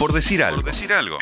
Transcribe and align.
Por 0.00 0.14
decir 0.14 0.42
algo. 0.42 0.62
Por 0.62 0.72
decir 0.72 0.90
algo. 0.94 1.18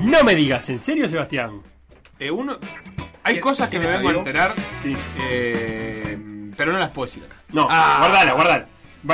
No 0.00 0.24
me 0.24 0.34
digas, 0.34 0.70
¿en 0.70 0.80
serio, 0.80 1.06
Sebastián? 1.10 1.60
Eh, 2.18 2.30
uno, 2.30 2.58
hay 3.22 3.38
cosas 3.38 3.68
que 3.68 3.78
me 3.78 3.86
vengo 3.86 4.08
a 4.08 4.12
enterar, 4.12 4.54
eh, 5.18 6.16
pero 6.56 6.72
no 6.72 6.78
las 6.78 6.88
puedo 6.88 7.04
decir 7.04 7.22
acá. 7.24 7.35
No, 7.52 7.66
Ah. 7.70 7.96
guardala, 8.00 8.32
guardala. 8.32 8.66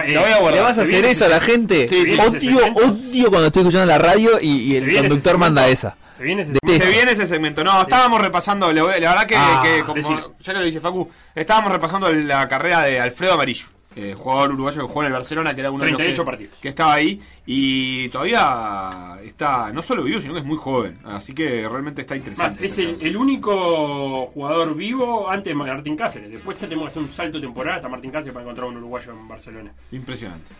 Eh, 0.04 0.12
La 0.14 0.20
voy 0.22 0.30
a 0.32 0.36
guardar. 0.38 0.54
¿Le 0.54 0.60
vas 0.62 0.70
a 0.70 0.74
¿Se 0.74 0.80
hacer 0.82 0.94
viene 0.94 1.10
eso 1.10 1.24
a 1.26 1.28
la 1.28 1.40
gente? 1.40 1.86
Sí, 1.88 2.06
sí, 2.06 2.18
odio, 2.18 2.58
odio 2.74 3.28
cuando 3.28 3.46
estoy 3.48 3.62
escuchando 3.62 3.86
la 3.86 3.98
radio 3.98 4.38
y, 4.40 4.48
y 4.48 4.70
¿Se 4.72 4.78
el 4.78 4.96
conductor 4.96 5.36
manda 5.38 5.68
esa. 5.68 5.96
¿Se 6.16 6.22
viene 6.22 6.42
ese 6.42 6.52
Detesto. 6.52 6.84
Se 6.84 6.90
viene 6.90 7.12
ese 7.12 7.26
segmento. 7.26 7.62
No, 7.64 7.82
estábamos 7.82 8.20
repasando, 8.20 8.72
la, 8.72 8.84
verdad 8.84 9.26
que, 9.26 9.34
Ah, 9.36 9.60
que 9.62 9.80
como, 9.82 9.94
decilo. 9.96 10.34
ya 10.40 10.52
que 10.52 10.58
lo 10.60 10.64
dice 10.64 10.80
Facu, 10.80 11.10
estábamos 11.34 11.72
repasando 11.72 12.10
la 12.12 12.48
carrera 12.48 12.82
de 12.82 13.00
Alfredo 13.00 13.34
Amarillo, 13.34 13.66
eh, 13.96 14.14
jugador 14.16 14.52
uruguayo 14.52 14.82
que 14.82 14.88
jugó 14.88 15.02
en 15.02 15.06
el 15.08 15.12
Barcelona, 15.12 15.54
que 15.54 15.60
era 15.60 15.70
uno 15.70 15.84
de 15.84 15.90
38 15.90 16.10
los 16.10 16.18
que, 16.24 16.30
partidos. 16.30 16.58
que 16.60 16.68
estaba 16.68 16.94
ahí 16.94 17.20
y 17.46 18.08
todavía 18.08 19.18
está, 19.24 19.72
no 19.72 19.82
solo 19.82 20.02
vivo, 20.04 20.20
sino 20.20 20.34
que 20.34 20.40
es 20.40 20.46
muy 20.46 20.56
joven. 20.58 20.98
Así 21.04 21.34
que 21.34 21.68
realmente 21.68 22.00
está 22.02 22.14
Más, 22.14 22.18
interesante. 22.26 22.66
es 22.66 22.78
el, 22.78 23.16
único 23.16 24.26
jugador 24.26 24.74
vivo 24.74 25.28
antes 25.28 25.50
de 25.50 25.54
Martín 25.54 25.96
Cáceres. 25.96 26.30
Después 26.30 26.58
ya 26.58 26.66
tenemos 26.68 26.86
que 26.86 26.90
hacer 26.90 27.02
un 27.02 27.12
salto 27.12 27.40
temporal 27.40 27.76
hasta 27.76 27.88
Martín 27.88 28.10
Cáceres 28.10 28.32
para 28.32 28.44
encontrar 28.44 28.68
un 28.68 28.76
uruguayo 28.78 29.12
en 29.12 29.28
Barcelona. 29.28 29.72
Impresionante. 29.90 30.50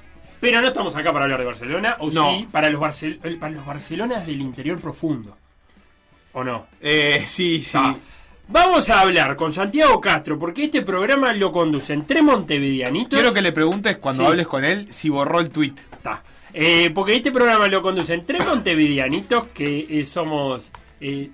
Pero 0.41 0.61
no 0.61 0.67
estamos 0.69 0.97
acá 0.97 1.13
para 1.13 1.25
hablar 1.27 1.39
de 1.41 1.47
Barcelona, 1.47 1.97
o 2.01 2.11
No. 2.11 2.31
sí, 2.31 2.49
para 2.51 2.69
los, 2.69 2.81
Barcel 2.81 3.21
el- 3.23 3.39
para 3.39 3.53
los 3.53 3.65
Barcelonas 3.65 4.27
del 4.27 4.41
interior 4.41 4.81
profundo. 4.81 5.37
¿O 6.33 6.43
no? 6.43 6.67
Eh, 6.81 7.23
sí, 7.27 7.63
sí. 7.63 7.79
Ah. 7.81 7.95
Vamos 8.49 8.91
a 8.91 9.01
hablar 9.01 9.37
con 9.37 9.53
Santiago 9.53 10.01
Castro, 10.01 10.39
porque 10.39 10.65
este 10.65 10.83
programa 10.83 11.33
lo 11.33 11.53
conducen 11.53 12.07
tres 12.07 12.23
montevideanitos. 12.23 13.19
Quiero 13.19 13.33
que 13.33 13.41
le 13.41 13.53
preguntes 13.53 13.97
cuando 13.99 14.25
Sí. 14.25 14.29
hables 14.29 14.47
con 14.47 14.65
él 14.65 14.87
si 14.93 15.09
borró 15.09 15.41
el 15.41 15.51
tweet. 15.51 15.75
Está. 15.93 16.23
Eh, 16.53 16.91
porque 16.95 17.15
este 17.17 17.33
programa 17.33 17.67
lo 17.69 17.81
conducen 17.81 18.27
tres 18.27 18.45
montevideanitos 18.45 19.47
que 19.55 19.87
eh, 19.89 20.05
somos 20.05 20.71
eh, 21.01 21.31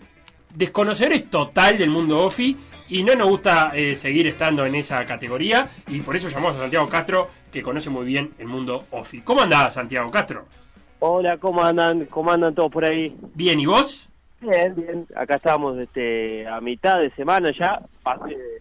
desconocedores 0.54 1.28
total 1.28 1.76
del 1.76 1.90
mundo 1.90 2.24
OFI 2.24 2.56
y 2.90 3.02
no 3.02 3.14
nos 3.16 3.28
gusta 3.28 3.72
eh, 3.74 3.96
seguir 3.96 4.28
estando 4.28 4.64
en 4.64 4.76
esa 4.76 5.04
categoría 5.04 5.68
y 5.88 6.00
por 6.00 6.14
eso 6.14 6.28
llamamos 6.28 6.56
a 6.56 6.60
Santiago 6.60 6.88
Castro 6.88 7.28
que 7.52 7.62
conoce 7.62 7.90
muy 7.90 8.06
bien 8.06 8.30
el 8.38 8.46
mundo 8.46 8.84
OFI. 8.92 9.22
¿Cómo 9.22 9.40
andás, 9.42 9.74
Santiago 9.74 10.08
Castro? 10.10 10.46
Hola, 11.00 11.36
¿cómo 11.38 11.64
andan? 11.64 12.04
¿Cómo 12.06 12.30
andan 12.30 12.54
todos 12.54 12.70
por 12.70 12.84
ahí? 12.84 13.14
Bien, 13.34 13.58
¿y 13.58 13.66
vos? 13.66 14.08
Bien, 14.40 14.74
bien. 14.74 15.06
Acá 15.16 15.36
estamos 15.36 15.78
este, 15.78 16.46
a 16.46 16.60
mitad 16.60 17.00
de 17.00 17.10
semana 17.10 17.50
ya, 17.58 17.80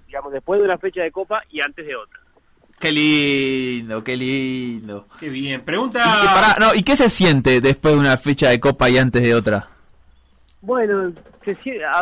digamos, 0.08 0.31
después 0.31 0.59
de 0.59 0.66
una 0.66 0.78
fecha 0.78 1.02
de 1.02 1.11
copa 1.11 1.44
y 1.50 1.61
antes 1.61 1.86
de 1.86 1.95
otra. 1.95 2.20
Qué 2.80 2.92
lindo, 2.92 4.03
qué 4.03 4.16
lindo. 4.16 5.08
Qué 5.20 5.30
bien. 5.30 5.61
Y, 5.61 5.64
Pregunta... 5.64 6.00
pará, 6.00 6.55
no, 6.59 6.75
¿Y 6.75 6.83
qué 6.83 6.95
se 6.95 7.09
siente 7.09 7.59
después 7.61 7.94
de 7.95 8.00
una 8.00 8.17
fecha 8.17 8.50
de 8.50 8.59
copa 8.59 8.89
y 8.89 8.98
antes 8.98 9.23
de 9.23 9.33
otra? 9.33 9.67
Bueno, 10.61 11.11
se 11.44 11.58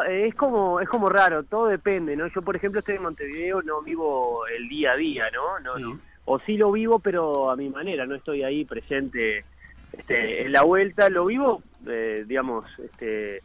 es 0.10 0.36
como 0.36 0.80
es 0.80 0.90
como 0.90 1.08
raro, 1.08 1.44
todo 1.44 1.68
depende, 1.68 2.16
¿no? 2.16 2.28
Yo, 2.28 2.42
por 2.42 2.56
ejemplo, 2.56 2.80
estoy 2.80 2.96
en 2.96 3.04
Montevideo, 3.04 3.62
no 3.62 3.82
vivo 3.82 4.48
el 4.48 4.68
día 4.68 4.94
a 4.94 4.96
día, 4.96 5.26
¿no? 5.32 5.60
no, 5.60 5.76
Sí. 5.76 5.82
no. 5.82 6.00
O 6.28 6.40
sí 6.40 6.58
lo 6.58 6.72
vivo, 6.72 6.98
pero 6.98 7.52
a 7.52 7.56
mi 7.56 7.70
manera, 7.70 8.08
no 8.08 8.16
estoy 8.16 8.42
ahí 8.42 8.66
presente 8.66 9.46
este, 9.94 10.44
en 10.44 10.52
la 10.52 10.64
vuelta. 10.64 11.08
Lo 11.10 11.28
vivo, 11.28 11.62
eh, 11.88 12.24
digamos, 12.28 12.66
este, 12.80 13.44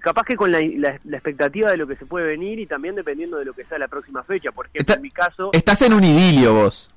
capaz 0.00 0.24
que 0.24 0.36
con 0.36 0.50
la, 0.50 0.60
la- 0.60 0.98
la 1.04 1.16
expectativa 1.16 1.70
de 1.70 1.76
lo 1.76 1.86
que 1.86 1.96
se 1.96 2.06
puede 2.06 2.26
venir 2.26 2.58
y 2.58 2.66
también 2.66 2.94
dependiendo 2.94 3.36
de 3.38 3.44
lo 3.44 3.52
que 3.52 3.64
sea 3.64 3.78
la 3.78 3.88
próxima 3.88 4.22
fecha. 4.24 4.52
Por 4.52 4.66
ejemplo, 4.66 4.80
Está- 4.80 4.94
en 4.94 5.02
mi 5.02 5.10
caso... 5.10 5.50
Estás 5.52 5.82
en 5.82 5.92
un 5.92 6.04
idilio 6.04 6.54
vos. 6.54 6.90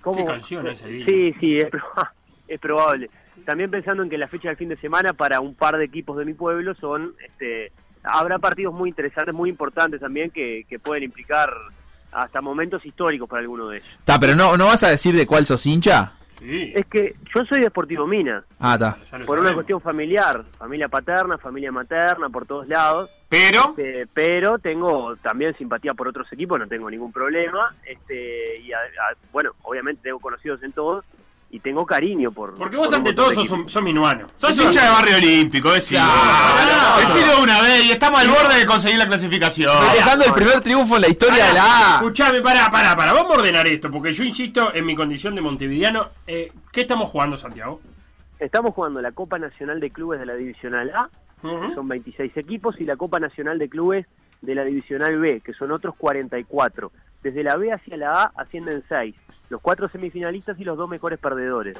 ¿Cómo? 0.00 0.18
Qué 0.18 0.24
canción 0.24 0.66
esa, 0.66 0.86
Edil. 0.86 1.06
Sí, 1.06 1.34
sí, 1.40 1.58
es, 1.58 1.70
proba- 1.70 2.12
es 2.48 2.60
probable. 2.60 3.10
También 3.44 3.70
pensando 3.70 4.02
en 4.02 4.10
que 4.10 4.18
la 4.18 4.28
fecha 4.28 4.48
del 4.48 4.56
fin 4.56 4.68
de 4.68 4.76
semana 4.76 5.12
para 5.12 5.40
un 5.40 5.54
par 5.54 5.76
de 5.76 5.84
equipos 5.84 6.16
de 6.16 6.24
mi 6.24 6.34
pueblo 6.34 6.74
son, 6.74 7.14
este, 7.26 7.72
habrá 8.02 8.38
partidos 8.38 8.72
muy 8.74 8.88
interesantes, 8.90 9.34
muy 9.34 9.50
importantes 9.50 10.00
también 10.00 10.30
que, 10.30 10.64
que 10.68 10.78
pueden 10.78 11.02
implicar 11.04 11.52
hasta 12.12 12.40
momentos 12.40 12.84
históricos 12.86 13.28
para 13.28 13.40
alguno 13.40 13.68
de 13.68 13.78
ellos. 13.78 13.88
Está, 13.98 14.18
pero 14.20 14.36
no, 14.36 14.56
¿no 14.56 14.66
vas 14.66 14.82
a 14.84 14.88
decir 14.88 15.16
de 15.16 15.26
cuál 15.26 15.46
sos 15.46 15.66
hincha? 15.66 16.12
Sí. 16.38 16.72
Es 16.74 16.86
que 16.86 17.14
yo 17.34 17.44
soy 17.46 17.60
de 17.60 17.68
Sportivo 17.68 18.06
Mina, 18.06 18.44
Ah, 18.58 18.74
está. 18.74 19.24
Por 19.24 19.38
una 19.40 19.54
cuestión 19.54 19.80
familiar, 19.80 20.44
familia 20.58 20.88
paterna, 20.88 21.38
familia 21.38 21.70
materna, 21.72 22.28
por 22.28 22.44
todos 22.46 22.66
lados, 22.68 23.10
Pero, 23.28 23.70
este, 23.76 24.06
pero 24.12 24.58
tengo 24.58 25.16
también 25.16 25.56
simpatía 25.56 25.94
por 25.94 26.08
otros 26.08 26.30
equipos, 26.32 26.58
no 26.58 26.66
tengo 26.68 26.90
ningún 26.90 27.12
problema, 27.12 27.74
este, 27.86 28.58
y 28.60 28.72
a- 28.72 28.78
a- 28.78 29.16
bueno, 29.32 29.52
obviamente 29.62 30.02
tengo 30.02 30.18
conocidos 30.18 30.62
en 30.62 30.72
todos 30.72 31.04
y 31.54 31.60
tengo 31.60 31.86
cariño 31.86 32.32
por 32.32 32.54
Porque 32.56 32.76
vos 32.76 32.88
por 32.88 32.96
ante 32.96 33.12
todo 33.12 33.32
sos, 33.32 33.48
un- 33.50 33.68
sos 33.68 33.80
minuano. 33.82 34.26
sos 34.34 34.58
hincha 34.60 34.84
de 34.86 34.90
Barrio 34.90 35.16
Olímpico, 35.18 35.70
decilo. 35.72 36.00
Claro. 36.00 36.98
Decilo 36.98 37.42
una 37.44 37.60
vez 37.62 37.84
y 37.84 37.92
estamos 37.92 38.20
al 38.20 38.28
borde 38.28 38.58
de 38.58 38.66
conseguir 38.66 38.98
la 38.98 39.06
clasificación. 39.06 39.72
Dejando 39.94 40.24
el 40.24 40.32
primer 40.32 40.60
triunfo 40.62 40.96
en 40.96 41.02
la 41.02 41.08
historia 41.08 41.46
de 41.46 41.52
la 41.54 41.64
A. 41.64 41.94
Escuchame, 41.98 42.40
pará, 42.40 42.68
pará, 42.72 42.96
pará. 42.96 43.12
Vamos 43.12 43.30
a 43.32 43.38
ordenar 43.38 43.66
esto, 43.68 43.88
porque 43.88 44.12
yo 44.12 44.24
insisto 44.24 44.74
en 44.74 44.84
mi 44.84 44.96
condición 44.96 45.36
de 45.36 45.42
montevideano. 45.42 46.08
Eh, 46.26 46.50
¿Qué 46.72 46.80
estamos 46.80 47.08
jugando, 47.10 47.36
Santiago? 47.36 47.80
Estamos 48.40 48.74
jugando 48.74 49.00
la 49.00 49.12
Copa 49.12 49.38
Nacional 49.38 49.78
de 49.78 49.90
Clubes 49.90 50.18
de 50.18 50.26
la 50.26 50.34
Divisional 50.34 50.90
A, 50.92 51.08
que 51.40 51.74
son 51.76 51.86
26 51.86 52.36
equipos, 52.36 52.80
y 52.80 52.84
la 52.84 52.96
Copa 52.96 53.20
Nacional 53.20 53.60
de 53.60 53.68
Clubes 53.68 54.06
de 54.42 54.54
la 54.56 54.64
Divisional 54.64 55.18
B, 55.20 55.40
que 55.40 55.52
son 55.54 55.70
otros 55.70 55.94
44. 55.96 56.90
Desde 57.24 57.42
la 57.42 57.56
B 57.56 57.72
hacia 57.72 57.96
la 57.96 58.24
A 58.24 58.32
ascienden 58.36 58.84
6, 58.86 59.14
los 59.48 59.62
cuatro 59.62 59.88
semifinalistas 59.88 60.60
y 60.60 60.64
los 60.64 60.76
dos 60.76 60.90
mejores 60.90 61.18
perdedores. 61.18 61.74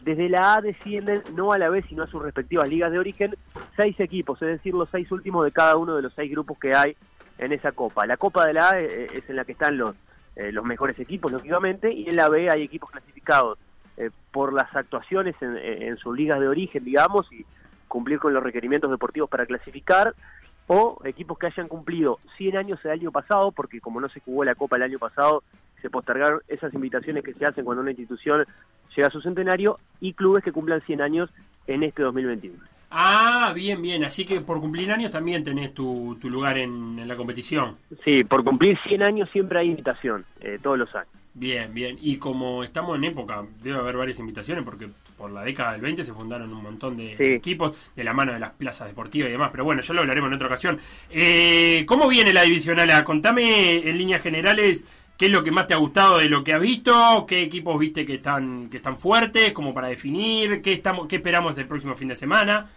Desde 0.00 0.28
la 0.28 0.54
A 0.54 0.60
descienden 0.60 1.22
no 1.36 1.52
a 1.52 1.58
la 1.58 1.68
B, 1.68 1.84
sino 1.88 2.02
a 2.02 2.08
sus 2.08 2.20
respectivas 2.20 2.68
ligas 2.68 2.90
de 2.90 2.98
origen, 2.98 3.36
seis 3.76 3.98
equipos, 4.00 4.42
es 4.42 4.48
decir, 4.48 4.74
los 4.74 4.88
seis 4.90 5.08
últimos 5.12 5.44
de 5.44 5.52
cada 5.52 5.76
uno 5.76 5.94
de 5.94 6.02
los 6.02 6.12
seis 6.14 6.32
grupos 6.32 6.58
que 6.58 6.74
hay 6.74 6.96
en 7.38 7.52
esa 7.52 7.70
Copa. 7.70 8.06
La 8.06 8.16
Copa 8.16 8.44
de 8.44 8.54
la 8.54 8.70
A 8.70 8.80
eh, 8.80 9.06
es 9.14 9.30
en 9.30 9.36
la 9.36 9.44
que 9.44 9.52
están 9.52 9.78
los, 9.78 9.94
eh, 10.34 10.50
los 10.50 10.64
mejores 10.64 10.98
equipos, 10.98 11.30
lógicamente, 11.30 11.92
y 11.92 12.08
en 12.08 12.16
la 12.16 12.28
B 12.28 12.50
hay 12.50 12.62
equipos 12.62 12.90
clasificados 12.90 13.58
eh, 13.98 14.10
por 14.32 14.52
las 14.52 14.74
actuaciones 14.74 15.36
en 15.40 15.96
sus 15.98 16.16
ligas 16.16 16.40
de 16.40 16.48
origen, 16.48 16.84
digamos, 16.84 17.32
y 17.32 17.46
cumplir 17.86 18.18
con 18.18 18.34
los 18.34 18.42
requerimientos 18.42 18.90
deportivos 18.90 19.30
para 19.30 19.46
clasificar, 19.46 20.12
o 20.72 20.98
equipos 21.04 21.38
que 21.38 21.46
hayan 21.46 21.68
cumplido 21.68 22.18
100 22.38 22.56
años 22.56 22.80
el 22.84 22.92
año 22.92 23.12
pasado, 23.12 23.52
porque 23.52 23.80
como 23.80 24.00
no 24.00 24.08
se 24.08 24.20
jugó 24.20 24.42
la 24.42 24.54
Copa 24.54 24.76
el 24.76 24.84
año 24.84 24.98
pasado, 24.98 25.42
se 25.82 25.90
postergaron 25.90 26.40
esas 26.48 26.72
invitaciones 26.72 27.22
que 27.22 27.34
se 27.34 27.44
hacen 27.44 27.64
cuando 27.64 27.82
una 27.82 27.90
institución 27.90 28.42
llega 28.96 29.08
a 29.08 29.10
su 29.10 29.20
centenario, 29.20 29.76
y 30.00 30.14
clubes 30.14 30.42
que 30.42 30.52
cumplan 30.52 30.80
100 30.80 31.02
años 31.02 31.30
en 31.66 31.82
este 31.82 32.02
2021. 32.02 32.58
Ah, 32.90 33.52
bien, 33.54 33.82
bien. 33.82 34.04
Así 34.04 34.24
que 34.24 34.40
por 34.40 34.60
cumplir 34.60 34.90
años 34.90 35.10
también 35.10 35.44
tenés 35.44 35.74
tu, 35.74 36.16
tu 36.20 36.30
lugar 36.30 36.56
en, 36.56 36.98
en 36.98 37.08
la 37.08 37.16
competición. 37.16 37.76
Sí, 38.04 38.24
por 38.24 38.42
cumplir 38.42 38.78
100 38.86 39.02
años 39.02 39.30
siempre 39.30 39.58
hay 39.60 39.68
invitación, 39.68 40.24
eh, 40.40 40.58
todos 40.62 40.78
los 40.78 40.94
años. 40.94 41.12
Bien, 41.34 41.72
bien. 41.72 41.98
Y 42.00 42.16
como 42.16 42.62
estamos 42.64 42.96
en 42.96 43.04
época, 43.04 43.44
debe 43.62 43.78
haber 43.78 43.96
varias 43.96 44.18
invitaciones 44.18 44.64
porque 44.64 44.88
por 45.22 45.30
la 45.30 45.42
década 45.44 45.70
del 45.72 45.80
20 45.82 46.02
se 46.02 46.12
fundaron 46.12 46.52
un 46.52 46.64
montón 46.64 46.96
de 46.96 47.16
Sí. 47.16 47.24
equipos 47.34 47.78
de 47.94 48.02
la 48.02 48.12
mano 48.12 48.32
de 48.32 48.40
las 48.40 48.50
plazas 48.50 48.88
deportivas 48.88 49.28
y 49.28 49.32
demás. 49.32 49.50
Pero 49.52 49.62
bueno, 49.64 49.80
ya 49.80 49.94
lo 49.94 50.00
hablaremos 50.00 50.26
en 50.28 50.34
otra 50.34 50.48
ocasión. 50.48 50.80
Eh, 51.10 51.84
¿Cómo 51.86 52.08
viene 52.08 52.32
la 52.32 52.42
divisional 52.42 52.90
A? 52.90 53.04
Contame 53.04 53.88
en 53.88 53.96
líneas 53.96 54.20
generales 54.20 54.84
qué 55.16 55.26
es 55.26 55.30
lo 55.32 55.44
que 55.44 55.52
más 55.52 55.68
te 55.68 55.74
ha 55.74 55.76
gustado 55.76 56.18
de 56.18 56.28
lo 56.28 56.42
que 56.42 56.52
has 56.54 56.60
visto, 56.60 57.24
qué 57.28 57.40
equipos 57.42 57.78
viste 57.78 58.04
que 58.04 58.14
están 58.14 58.68
que 58.68 58.78
están 58.78 58.98
fuertes, 58.98 59.52
como 59.52 59.72
para 59.72 59.86
definir, 59.86 60.60
qué 60.60 60.72
estamos 60.72 61.06
qué 61.06 61.16
esperamos 61.16 61.54
del 61.54 61.68
próximo 61.68 61.94
fin 61.94 62.08
de 62.08 62.16
semana. 62.16 62.68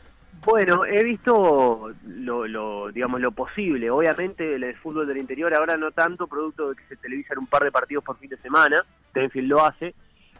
Bueno, 0.45 0.85
he 0.85 1.03
visto 1.03 1.91
lo, 2.05 2.45
lo, 2.45 2.91
digamos, 2.91 3.19
lo 3.21 3.31
posible. 3.31 3.89
Obviamente 3.89 4.53
el 4.53 4.75
fútbol 4.75 5.07
del 5.07 5.17
interior 5.17 5.51
ahora 5.55 5.75
no 5.77 5.89
tanto, 5.89 6.27
producto 6.27 6.69
de 6.69 6.75
que 6.75 6.83
se 6.89 6.97
televisan 6.97 7.39
un 7.39 7.47
par 7.47 7.63
de 7.63 7.71
partidos 7.71 8.03
por 8.03 8.19
fin 8.19 8.29
de 8.29 8.37
semana. 8.37 8.85
Tenfield 9.13 9.47
lo 9.49 9.65
hace. 9.65 9.95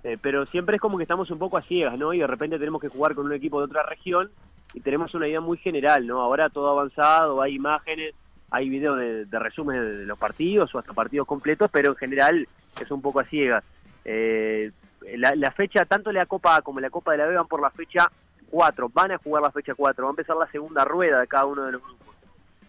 Eh, 0.06 0.20
pero 0.22 0.46
siempre 0.46 0.76
es 0.76 0.82
como 0.82 0.98
que 0.98 1.04
estamos 1.04 1.32
un 1.32 1.40
poco 1.40 1.58
a 1.58 1.64
ciegas, 1.64 1.98
¿no? 1.98 2.14
Y 2.14 2.20
de 2.20 2.28
repente 2.28 2.60
tenemos 2.60 2.80
que 2.80 2.90
jugar 2.90 3.16
con 3.16 3.26
un 3.26 3.34
equipo 3.34 3.58
de 3.58 3.66
otra 3.66 3.82
región 3.82 4.30
y 4.76 4.82
tenemos 4.82 5.16
una 5.16 5.28
idea 5.28 5.42
muy 5.42 5.58
general, 5.58 6.06
¿no? 6.06 6.22
Ahora 6.22 6.50
todo 6.50 6.70
avanzado, 6.70 7.42
hay 7.42 7.56
imágenes, 7.56 8.14
hay 8.52 8.70
videos 8.70 9.00
de, 9.00 9.26
de 9.26 9.40
resumen 9.40 9.82
de 9.82 10.06
los 10.06 10.20
partidos 10.20 10.76
o 10.76 10.78
hasta 10.78 10.94
partidos 10.94 11.26
completos, 11.26 11.72
pero 11.74 11.90
en 11.90 11.96
general 11.96 12.48
es 12.80 12.92
un 12.92 13.02
poco 13.02 13.20
a 13.20 13.24
ciegas. 13.24 13.64
Eh, 14.04 14.72
la, 15.18 15.34
la 15.34 15.50
fecha, 15.50 15.86
tanto 15.86 16.12
la 16.12 16.28
Copa 16.28 16.58
A 16.58 16.62
como 16.62 16.80
la 16.80 16.92
Copa 16.92 17.14
de 17.14 17.18
la 17.18 17.26
B 17.26 17.36
van 17.36 17.48
por 17.48 17.62
la 17.64 17.72
fecha 17.72 18.08
4, 18.52 18.92
van 18.94 19.12
a 19.12 19.18
jugar 19.18 19.42
la 19.42 19.52
fecha 19.52 19.74
4, 19.74 20.04
va 20.04 20.10
a 20.10 20.14
empezar 20.14 20.38
la 20.38 20.52
segunda 20.52 20.86
rueda 20.86 21.20
de 21.20 21.28
cada 21.28 21.48
uno 21.48 21.64
de 21.64 21.72
los 21.72 21.82
grupos. 21.82 22.16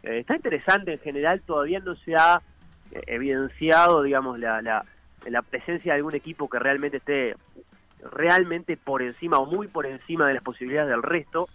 Eh, 0.04 0.20
está 0.20 0.36
interesante 0.36 0.94
en 0.94 1.00
general, 1.00 1.42
todavía 1.42 1.80
no 1.80 1.94
se 1.96 2.14
ha 2.14 2.40
eh, 2.92 3.02
evidenciado, 3.08 4.02
digamos, 4.02 4.38
la, 4.38 4.62
la, 4.62 4.86
la 5.30 5.42
presencia 5.42 5.92
de 5.92 5.96
algún 5.98 6.14
equipo 6.14 6.48
que 6.48 6.58
realmente 6.58 6.98
esté 6.98 7.34
realmente 8.12 8.76
por 8.76 9.02
encima 9.02 9.38
o 9.38 9.46
muy 9.46 9.68
por 9.68 9.86
encima 9.86 10.28
de 10.28 10.34
las 10.34 10.42
posibilidades 10.42 10.90
del 10.90 11.02
resto. 11.02 11.48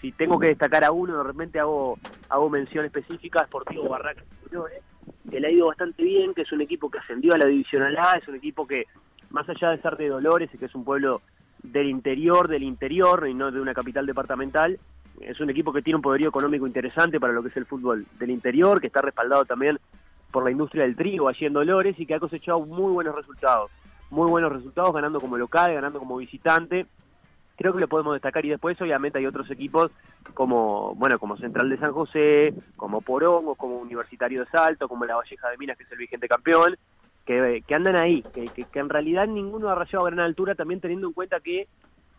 Si 0.00 0.12
tengo 0.12 0.38
que 0.38 0.48
destacar 0.48 0.84
a 0.84 0.90
uno, 0.90 1.18
de 1.18 1.24
repente 1.24 1.60
hago, 1.60 1.98
hago 2.28 2.50
mención 2.50 2.84
específica 2.84 3.44
Sportivo 3.46 3.88
Barracas 3.88 4.24
que 5.30 5.40
le 5.40 5.48
ha 5.48 5.50
ido 5.50 5.66
bastante 5.66 6.02
bien, 6.04 6.34
que 6.34 6.42
es 6.42 6.52
un 6.52 6.60
equipo 6.60 6.90
que 6.90 6.98
ascendió 6.98 7.34
a 7.34 7.38
la 7.38 7.46
Divisional 7.46 7.96
A, 7.98 8.12
es 8.12 8.28
un 8.28 8.36
equipo 8.36 8.66
que, 8.66 8.86
más 9.30 9.48
allá 9.48 9.70
de 9.70 9.82
ser 9.82 9.96
de 9.96 10.08
Dolores, 10.08 10.50
y 10.52 10.58
que 10.58 10.66
es 10.66 10.74
un 10.74 10.84
pueblo 10.84 11.20
del 11.62 11.88
interior, 11.88 12.48
del 12.48 12.62
interior, 12.62 13.26
y 13.28 13.34
no 13.34 13.50
de 13.50 13.60
una 13.60 13.74
capital 13.74 14.06
departamental, 14.06 14.78
es 15.20 15.40
un 15.40 15.50
equipo 15.50 15.72
que 15.72 15.82
tiene 15.82 15.96
un 15.96 16.02
poderío 16.02 16.28
económico 16.28 16.66
interesante 16.66 17.18
para 17.18 17.32
lo 17.32 17.42
que 17.42 17.48
es 17.48 17.56
el 17.56 17.66
fútbol 17.66 18.06
del 18.18 18.30
interior, 18.30 18.80
que 18.80 18.86
está 18.86 19.02
respaldado 19.02 19.44
también 19.44 19.78
por 20.36 20.44
la 20.44 20.50
industria 20.50 20.82
del 20.82 20.96
trigo 20.96 21.28
allí 21.28 21.46
en 21.46 21.54
Dolores 21.54 21.98
y 21.98 22.04
que 22.04 22.12
ha 22.12 22.20
cosechado 22.20 22.60
muy 22.60 22.92
buenos 22.92 23.14
resultados. 23.14 23.70
Muy 24.10 24.28
buenos 24.28 24.52
resultados, 24.52 24.92
ganando 24.92 25.18
como 25.18 25.38
local, 25.38 25.72
ganando 25.72 25.98
como 25.98 26.18
visitante. 26.18 26.84
Creo 27.56 27.72
que 27.72 27.80
lo 27.80 27.88
podemos 27.88 28.12
destacar 28.12 28.44
y 28.44 28.50
después 28.50 28.78
obviamente 28.82 29.18
hay 29.18 29.24
otros 29.24 29.50
equipos 29.50 29.90
como 30.34 30.94
bueno 30.96 31.18
como 31.18 31.38
Central 31.38 31.70
de 31.70 31.78
San 31.78 31.92
José, 31.92 32.52
como 32.76 33.00
Porongo, 33.00 33.54
como 33.54 33.78
Universitario 33.78 34.40
de 34.44 34.50
Salto, 34.50 34.88
como 34.90 35.06
La 35.06 35.16
Valleja 35.16 35.48
de 35.48 35.56
Minas 35.56 35.78
que 35.78 35.84
es 35.84 35.92
el 35.92 35.96
vigente 35.96 36.28
campeón, 36.28 36.76
que, 37.24 37.64
andan 37.74 37.96
ahí, 37.96 38.22
que, 38.34 38.44
que, 38.48 38.78
en 38.78 38.90
realidad 38.90 39.26
ninguno 39.26 39.70
ha 39.70 39.74
rayado 39.74 40.06
a 40.06 40.10
gran 40.10 40.20
altura 40.20 40.54
también 40.54 40.82
teniendo 40.82 41.06
en 41.06 41.14
cuenta 41.14 41.40
que 41.40 41.66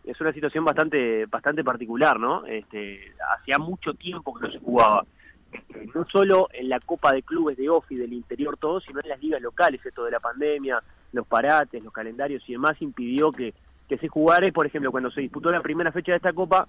es 0.02 0.20
una 0.20 0.32
situación 0.32 0.64
bastante 0.64 1.26
bastante 1.26 1.62
particular, 1.62 2.18
¿no? 2.18 2.44
Este, 2.46 2.98
hacía 3.38 3.58
mucho 3.58 3.94
tiempo 3.94 4.34
que 4.34 4.48
no 4.48 4.52
se 4.52 4.58
jugaba. 4.58 5.04
Este, 5.52 5.88
no 5.94 6.04
solo 6.10 6.48
en 6.52 6.68
la 6.68 6.80
Copa 6.80 7.12
de 7.12 7.22
Clubes 7.22 7.56
de 7.56 7.68
OFI 7.68 7.96
del 7.96 8.12
interior 8.12 8.56
todo, 8.56 8.80
sino 8.80 9.00
en 9.00 9.08
las 9.08 9.20
ligas 9.20 9.40
locales, 9.40 9.84
esto 9.84 10.04
de 10.04 10.10
la 10.10 10.20
pandemia, 10.20 10.82
los 11.12 11.26
parates, 11.26 11.82
los 11.82 11.92
calendarios 11.92 12.42
y 12.48 12.52
demás 12.52 12.80
impidió 12.80 13.32
que, 13.32 13.54
que 13.88 13.98
se 13.98 14.08
jugara. 14.08 14.50
por 14.52 14.66
ejemplo, 14.66 14.90
cuando 14.90 15.10
se 15.10 15.20
disputó 15.20 15.50
la 15.50 15.62
primera 15.62 15.92
fecha 15.92 16.12
de 16.12 16.16
esta 16.16 16.32
Copa, 16.32 16.68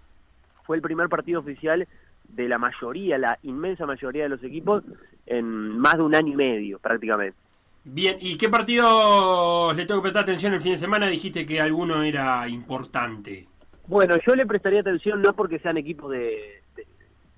fue 0.64 0.78
el 0.78 0.82
primer 0.82 1.10
partido 1.10 1.40
oficial 1.40 1.88
de 2.30 2.48
la 2.48 2.58
mayoría, 2.58 3.18
la 3.18 3.40
inmensa 3.44 3.86
mayoría 3.86 4.24
de 4.24 4.30
los 4.30 4.44
equipos, 4.44 4.84
en 5.26 5.78
más 5.80 5.96
de 5.96 6.04
un 6.04 6.16
año 6.16 6.34
y 6.34 6.36
medio 6.36 6.80
prácticamente. 6.80 7.38
Bien, 7.84 8.18
¿y 8.20 8.38
qué 8.38 8.50
partidos 8.50 9.76
le 9.76 9.86
tengo 9.86 10.02
que 10.02 10.04
prestar 10.04 10.24
atención 10.24 10.54
el 10.54 10.62
fin 10.62 10.74
de 10.74 10.78
semana? 10.78 11.08
Dijiste 11.08 11.46
que 11.46 11.60
alguno 11.60 12.04
era 12.04 12.48
importante. 12.48 13.48
Bueno, 13.88 14.16
yo 14.28 14.36
le 14.36 14.46
prestaría 14.46 14.82
atención 14.82 15.22
no 15.22 15.34
porque 15.34 15.58
sean 15.58 15.78
equipos 15.78 16.12
de, 16.12 16.59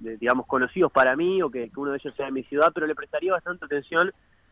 digamos, 0.02 0.46
conocidos 0.48 0.92
para 0.92 1.16
mí 1.16 1.42
o 1.42 1.50
que, 1.50 1.72
uno 1.76 1.92
de 1.92 1.98
ellos 1.98 2.14
sea 2.16 2.28
de 2.28 2.32
mi 2.32 2.44
ciudad, 2.44 2.72
pero 2.74 2.88
le 2.88 2.96
prestaría 2.96 3.32
bastante 3.32 3.66
atención 3.66 4.12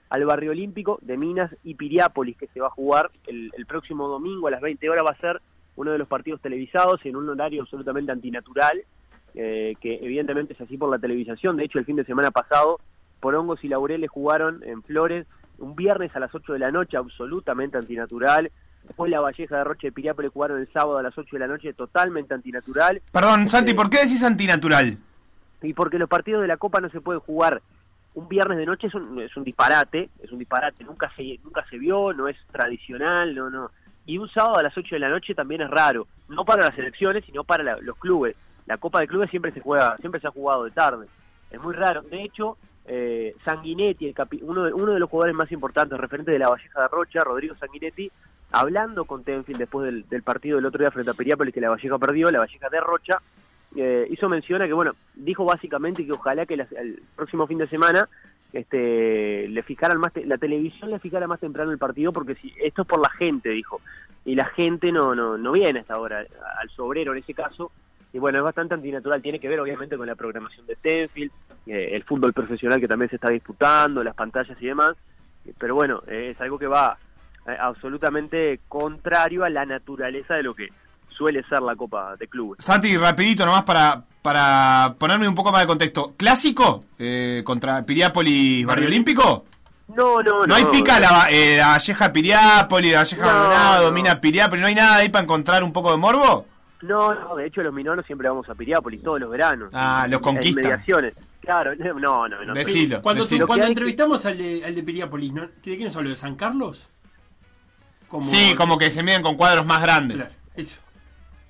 al 0.10 0.26
barrio 0.26 0.52
olímpico 0.52 1.00
de 1.02 1.18
Minas 1.18 1.56
y 1.64 1.76
Piriápolis 1.76 2.38
que 2.38 2.48
se 2.48 2.60
va 2.60 2.68
a 2.68 2.72
jugar 2.72 3.12
el, 3.28 3.52
próximo 3.68 4.08
domingo 4.08 4.48
a 4.48 4.52
las 4.52 4.62
20 4.62 4.90
horas 4.90 5.06
va 5.06 5.12
a 5.12 5.18
ser 5.18 5.42
uno 5.76 5.92
de 5.92 5.98
los 5.98 6.08
partidos 6.08 6.42
televisados 6.42 7.00
en 7.06 7.16
un 7.16 7.30
horario 7.30 7.62
absolutamente 7.62 8.12
antinatural, 8.12 8.84
eh, 9.36 9.76
que 9.80 10.00
evidentemente 10.02 10.54
es 10.54 10.62
así 10.62 10.78
por 10.78 10.90
la 10.90 11.00
televisación. 11.00 11.56
De 11.56 11.64
hecho, 11.64 11.80
el 11.80 11.86
fin 11.86 11.96
de 11.96 12.04
semana 12.04 12.32
pasado, 12.32 12.80
Porongos 13.20 13.64
y 13.64 13.70
Laureles 13.70 14.10
jugaron 14.10 14.62
en 14.66 14.84
Flores 14.84 15.26
un 15.60 15.76
viernes 15.76 16.14
a 16.16 16.20
las 16.20 16.34
8 16.34 16.54
de 16.54 16.60
la 16.60 16.72
noche, 16.72 16.98
absolutamente 16.98 17.78
antinatural. 17.78 18.52
Después 18.84 19.12
la 19.12 19.20
Valleja 19.20 19.58
de 19.58 19.64
Roche 19.64 19.88
de 19.88 19.92
Piriápolis 19.92 20.32
jugaron 20.32 20.60
el 20.60 20.72
sábado 20.74 20.98
a 20.98 21.04
las 21.04 21.18
8 21.18 21.30
de 21.32 21.40
la 21.40 21.48
noche, 21.48 21.74
totalmente 21.74 22.34
antinatural. 22.34 23.02
Perdón, 23.12 23.48
Santi, 23.48 23.74
¿por 23.74 23.90
qué 23.90 23.98
decís 23.98 24.24
antinatural? 24.24 24.98
Y 25.62 25.74
porque 25.74 26.00
los 26.00 26.10
partidos 26.10 26.42
de 26.42 26.48
la 26.48 26.58
Copa 26.58 26.80
no 26.80 26.90
se 26.90 27.02
pueden 27.02 27.22
jugar 27.22 27.62
un 28.14 28.28
viernes 28.28 28.58
de 28.58 28.66
noche, 28.66 28.88
es 28.88 28.96
un, 28.96 29.20
es 29.22 29.36
un 29.38 29.44
disparate, 29.44 30.10
es 30.22 30.32
un 30.32 30.40
disparate, 30.40 30.84
nunca 30.84 31.12
se, 31.16 31.40
nunca 31.44 31.66
se 31.70 31.78
vio, 31.78 32.14
no 32.14 32.28
es 32.28 32.38
tradicional, 32.52 33.36
no, 33.36 33.50
no. 33.50 33.72
Y 34.06 34.18
un 34.18 34.30
sábado 34.30 34.58
a 34.58 34.64
las 34.64 34.76
8 34.76 34.96
de 34.96 35.00
la 35.00 35.10
noche 35.10 35.36
también 35.36 35.62
es 35.62 35.70
raro, 35.70 36.08
no 36.28 36.44
para 36.44 36.66
las 36.66 36.78
elecciones, 36.78 37.24
sino 37.26 37.44
para 37.44 37.80
los 37.80 37.98
clubes. 37.98 38.36
La 38.66 38.78
Copa 38.78 39.00
de 39.02 39.08
Clubes 39.08 39.30
siempre 39.30 39.52
se 39.52 39.62
juega, 39.62 39.98
siempre 39.98 40.22
se 40.22 40.28
ha 40.28 40.32
jugado 40.32 40.64
de 40.64 40.72
tarde. 40.72 41.08
Es 41.52 41.62
muy 41.62 41.74
raro. 41.74 42.02
De 42.04 42.24
hecho, 42.24 42.58
eh, 42.86 43.36
Sanguinetti, 43.46 44.08
el 44.08 44.16
uno, 44.42 44.64
de, 44.64 44.74
uno 44.74 44.94
de 44.94 45.00
los 45.00 45.10
jugadores 45.10 45.36
más 45.36 45.52
importantes, 45.52 46.00
referente 46.00 46.32
de 46.32 46.40
la 46.40 46.50
Valleja 46.50 46.82
de 46.82 46.88
Rocha, 46.88 47.20
Rodrigo 47.22 47.56
Sanguinetti, 47.56 48.12
hablando 48.52 49.06
con 49.06 49.24
Tenfield 49.24 49.60
después 49.60 50.04
del, 50.08 50.24
partido 50.24 50.56
del 50.56 50.66
otro 50.66 50.80
día 50.80 50.92
frente 50.92 51.12
a 51.12 51.14
Periápolis 51.14 51.54
que 51.54 51.62
la 51.62 51.70
Valleja 51.70 51.98
perdió, 52.00 52.32
la 52.32 52.40
Valleja 52.40 52.70
de 52.70 52.80
Rocha, 52.80 53.22
eh, 53.76 54.08
hizo 54.10 54.30
mención 54.30 54.62
a 54.62 54.68
que, 54.68 54.74
bueno, 54.74 54.94
dijo 55.16 55.46
básicamente 55.46 56.06
que 56.06 56.14
ojalá 56.14 56.46
que 56.46 56.56
el 56.56 57.02
próximo 57.16 57.48
fin 57.48 57.60
de 57.60 57.68
semana 57.68 58.08
este, 58.52 59.48
le 59.48 59.64
fijaran 59.64 60.00
más, 60.00 60.12
la 60.26 60.38
televisión 60.38 60.90
le 60.90 61.00
fijara 61.00 61.28
más 61.28 61.40
temprano 61.40 61.72
el 61.72 61.78
partido 61.78 62.12
porque 62.12 62.36
si 62.36 62.54
esto 62.62 62.82
es 62.82 62.88
por 62.88 63.00
la 63.00 63.10
gente, 63.12 63.50
dijo, 63.50 63.82
y 64.26 64.36
la 64.36 64.46
gente 64.46 64.92
no, 64.92 65.14
no, 65.14 65.38
no 65.38 65.52
viene 65.52 65.80
hasta 65.80 65.94
ahora, 65.94 66.26
al 66.60 66.70
sobrero 66.72 67.14
en 67.14 67.20
ese 67.20 67.34
caso, 67.34 67.72
y 68.12 68.18
bueno, 68.18 68.40
es 68.40 68.44
bastante 68.44 68.74
antinatural, 68.74 69.22
tiene 69.22 69.40
que 69.40 69.48
ver 69.48 69.60
obviamente 69.60 69.98
con 69.98 70.08
la 70.08 70.16
programación 70.16 70.66
de 70.66 70.76
Tenfield, 70.76 71.32
eh, 71.68 71.90
el 71.92 72.04
fútbol 72.04 72.34
profesional 72.34 72.80
que 72.80 72.88
también 72.88 73.10
se 73.10 73.18
está 73.18 73.30
disputando, 73.30 74.04
las 74.04 74.16
pantallas 74.16 74.58
y 74.60 74.66
demás, 74.66 74.94
pero 75.60 75.76
bueno, 75.76 76.02
es 76.08 76.40
algo 76.42 76.58
que 76.58 76.68
va 76.68 76.98
eh, 77.48 77.56
absolutamente 77.60 78.60
contrario 78.68 79.44
a 79.44 79.50
la 79.50 79.66
naturaleza 79.66 80.36
de 80.36 80.44
lo 80.44 80.56
que 80.56 80.70
suele 81.10 81.44
ser 81.44 81.62
la 81.62 81.76
Copa 81.76 82.16
de 82.18 82.28
Clubes. 82.28 82.64
Santi, 82.64 82.96
rapidito 82.98 83.46
nomás 83.46 83.64
para, 83.64 84.04
para 84.22 84.96
ponerme 84.98 85.28
un 85.28 85.36
poco 85.36 85.52
más 85.52 85.62
de 85.62 85.68
contexto. 85.68 86.14
¿Clásico 86.18 86.86
eh, 86.98 87.42
contra 87.46 87.86
Piriápolis 87.86 88.66
Barrio 88.66 88.88
Olímpico? 88.88 89.46
No, 89.90 90.22
no, 90.22 90.40
no. 90.42 90.46
No 90.46 90.56
hay 90.56 90.66
pica 90.66 91.00
la, 91.00 91.28
la 91.30 91.68
Valleja 91.70 92.14
Piriápolis, 92.14 92.92
la 92.92 93.00
Valleja 93.00 93.26
Maldonado, 93.26 93.86
Domina 93.86 94.22
Piriápolis, 94.22 94.62
¿no 94.62 94.68
hay 94.68 94.76
nada 94.76 94.98
ahí 94.98 95.10
para 95.10 95.24
encontrar 95.24 95.64
un 95.64 95.74
poco 95.74 95.92
de 95.92 95.98
morbo? 95.98 96.46
No, 96.82 97.14
no, 97.14 97.36
de 97.36 97.48
hecho 97.48 97.62
los 97.62 97.74
minoros 97.74 98.06
siempre 98.06 98.30
vamos 98.30 98.48
a 98.50 98.56
Piriápolis 98.56 99.04
todos 99.04 99.20
los 99.20 99.30
veranos. 99.30 99.70
Ah, 99.74 100.08
los 100.10 100.22
conquistan. 100.22 100.84
Claro, 101.42 101.76
no, 101.76 102.28
no, 102.28 102.46
no. 102.46 102.54
Decilo, 102.54 103.02
cuando, 103.02 103.26
cuando 103.48 103.66
entrevistamos 103.66 104.26
al 104.26 104.38
de, 104.38 104.64
al 104.64 104.76
de 104.76 104.84
Piriápolis, 104.84 105.34
¿no? 105.34 105.42
¿de 105.42 105.52
quién 105.62 105.86
nos 105.86 105.96
habló? 105.96 106.10
¿De 106.10 106.18
San 106.18 106.36
Carlos? 106.36 106.88
sí, 108.22 108.56
como 108.56 108.78
que 108.78 108.92
se 108.92 109.04
miden 109.04 109.22
con 109.22 109.36
cuadros 109.36 109.66
más 109.66 109.82
grandes. 109.82 110.18
Claro, 110.18 110.34
eso. 110.56 110.76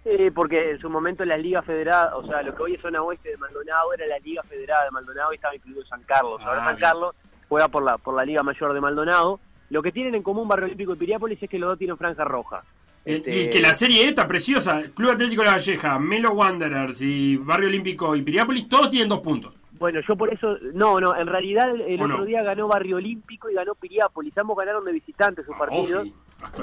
Sí, 0.04 0.32
porque 0.34 0.72
en 0.72 0.80
su 0.80 0.90
momento 0.90 1.26
la 1.26 1.36
Liga 1.36 1.62
Federada, 1.62 2.16
o 2.16 2.26
sea, 2.26 2.42
lo 2.42 2.56
que 2.56 2.64
hoy 2.64 2.76
es 2.76 2.82
zona 2.82 3.02
oeste 3.02 3.30
de 3.30 3.38
Maldonado 3.38 3.94
era 3.94 4.08
la 4.08 4.20
Liga 4.20 4.42
Federada 4.44 4.86
de 4.86 4.92
Maldonado 4.92 5.32
y 5.32 5.36
estaba 5.36 5.56
incluido 5.56 5.86
San 5.86 6.02
Carlos. 6.04 6.42
Ahora 6.42 6.64
ah, 6.64 6.72
San 6.72 6.80
Carlos 6.80 7.16
juega 7.50 7.68
por 7.68 7.84
la, 7.84 7.98
por 7.98 8.16
la 8.16 8.24
Liga 8.24 8.42
Mayor 8.42 8.74
de 8.74 8.82
Maldonado. 8.82 9.40
Lo 9.70 9.82
que 9.84 9.92
tienen 9.92 10.16
en 10.16 10.24
común 10.24 10.48
Barrio 10.48 10.66
Olímpico 10.66 10.94
y 10.94 10.98
Piriápolis 10.98 11.44
es 11.44 11.50
que 11.50 11.60
los 11.60 11.70
dos 11.70 11.78
tienen 11.78 11.98
franja 11.98 12.24
roja. 12.24 12.64
Este, 13.04 13.44
y 13.44 13.50
que 13.50 13.60
la 13.60 13.74
serie 13.74 14.08
está 14.08 14.28
preciosa. 14.28 14.82
Club 14.96 15.12
Atlético 15.12 15.44
La 15.44 15.52
Valleja, 15.52 16.00
Melo 16.00 16.32
Wanderers 16.32 17.02
y 17.02 17.38
Barrio 17.38 17.68
Olímpico 17.68 18.16
y 18.16 18.22
Piriápolis, 18.22 18.70
todos 18.70 18.90
tienen 18.90 19.10
dos 19.10 19.20
puntos. 19.20 19.54
Bueno, 19.80 20.02
yo 20.06 20.16
por 20.16 20.34
eso, 20.34 20.58
no, 20.74 21.00
no, 21.00 21.16
en 21.16 21.28
realidad 21.28 21.74
el 21.76 22.02
otro 22.02 22.26
día 22.26 22.44
ganó 22.44 22.68
Barrio 22.68 22.98
Olímpico 22.98 23.50
y 23.50 23.54
ganó 23.54 23.76
Piriápolis. 23.76 24.38
Ambos 24.38 24.58
ganaron 24.58 24.84
de 24.84 24.92
visitantes 24.92 25.46
sus 25.46 25.56
ah, 25.56 25.60
partidos. 25.60 26.08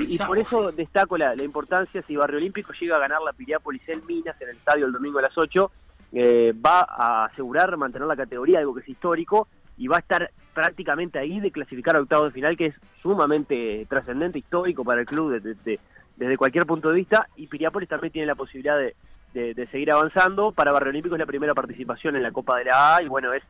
Y, 0.01 0.19
por 0.19 0.39
eso 0.39 0.73
destaco 0.73 1.19
la, 1.19 1.35
importancia 1.43 2.03
si 2.07 2.17
Barrio 2.17 2.39
Olímpico 2.39 2.73
llega 2.79 2.97
a 2.97 3.01
ganar 3.01 3.21
la 3.23 3.33
Piriápolis 3.33 3.89
en 3.89 4.05
Minas, 4.07 4.41
en 4.41 4.51
el 4.51 4.57
estadio 4.57 4.87
el 4.87 4.93
domingo 4.93 5.19
a 5.19 5.23
las 5.23 5.37
8, 5.37 5.71
eh, 6.13 6.55
va 6.55 6.87
a 6.89 7.27
asegurar 7.27 7.77
mantener 7.77 8.09
la 8.09 8.17
categoría, 8.17 8.59
algo 8.59 8.75
que 8.75 8.81
es 8.81 8.89
histórico, 8.89 9.49
y 9.77 9.89
va 9.89 9.97
a 9.97 10.01
estar 10.01 10.31
prácticamente 10.55 11.19
ahí 11.19 11.41
de 11.41 11.51
clasificar 11.51 11.97
a 11.97 12.01
octavos 12.01 12.29
de 12.29 12.33
final, 12.33 12.57
que 12.57 12.67
es 12.67 12.75
sumamente 13.03 13.87
trascendente, 13.89 14.39
histórico 14.39 14.85
para 14.85 15.01
el 15.01 15.07
club 15.07 15.41
de 15.41 15.79
desde 16.17 16.37
cualquier 16.37 16.67
punto 16.67 16.89
de 16.89 16.95
vista 16.97 17.29
y 17.37 17.47
Piriápolis 17.47 17.89
también 17.89 18.13
tiene 18.13 18.27
la 18.27 18.35
posibilidad 18.35 18.79
de, 18.79 18.95
de, 19.55 19.67
seguir 19.69 19.93
avanzando. 19.93 20.53
Para 20.53 20.73
Barrio 20.73 20.91
Olímpico 20.91 21.15
es 21.15 21.19
la 21.19 21.27
primera 21.27 21.55
participación 21.55 22.17
en 22.17 22.23
la 22.23 22.33
Copa 22.33 22.57
de 22.59 22.65
la 22.65 22.97
A 22.97 23.03
y 23.03 23.09
bueno, 23.09 23.33
es 23.33 23.43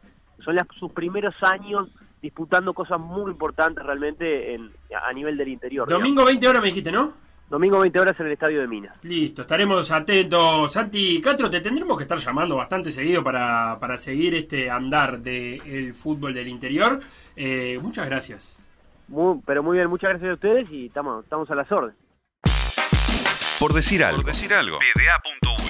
son 0.44 0.56
sus 0.78 0.92
primeros 0.92 1.34
años 1.42 1.88
disputando 2.26 2.74
cosas 2.74 2.98
muy 2.98 3.30
importantes 3.30 3.84
realmente 3.84 4.54
en, 4.54 4.70
a 5.02 5.12
nivel 5.12 5.36
del 5.36 5.48
interior. 5.48 5.88
Domingo 5.88 6.24
20 6.24 6.48
horas 6.48 6.62
me 6.62 6.68
dijiste, 6.68 6.92
¿no? 6.92 7.12
Domingo 7.48 7.78
20 7.78 8.00
horas 8.00 8.18
en 8.18 8.26
el 8.26 8.32
Estadio 8.32 8.60
de 8.60 8.66
Minas. 8.66 8.96
Listo, 9.02 9.42
estaremos 9.42 9.90
atentos. 9.92 10.72
Santi 10.72 11.20
Castro, 11.20 11.48
te 11.48 11.60
tendremos 11.60 11.96
que 11.96 12.02
estar 12.02 12.18
llamando 12.18 12.56
bastante 12.56 12.90
seguido 12.90 13.22
para, 13.22 13.78
para 13.78 13.96
seguir 13.96 14.34
este 14.34 14.68
andar 14.68 15.20
del 15.20 15.94
fútbol 15.94 16.34
del 16.34 16.48
interior. 16.48 16.98
Eh, 17.36 17.78
muchas 17.80 18.06
gracias. 18.06 18.58
Muy, 19.06 19.40
pero 19.46 19.62
muy 19.62 19.76
bien, 19.76 19.88
muchas 19.88 20.10
gracias 20.10 20.30
a 20.30 20.34
ustedes 20.34 20.70
y 20.72 20.86
estamos, 20.86 21.22
estamos 21.22 21.48
a 21.48 21.54
las 21.54 21.70
órdenes. 21.70 21.96
Por 23.60 23.72
decir 23.72 24.02
algo. 24.02 24.22
Por 24.22 24.26
decir 24.26 24.52
algo. 24.52 24.78
PDA.1 24.78 25.65